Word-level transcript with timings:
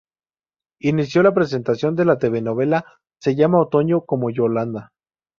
Inició 0.91 1.21
la 1.23 1.31
presentación 1.31 1.95
la 1.95 2.17
telenovela 2.17 2.83
se 3.21 3.35
llama 3.35 3.59
Otoño 3.61 4.03
como 4.03 4.31
Yolanda. 4.31 4.93